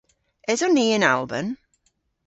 [0.51, 1.47] Eson ni yn Alban?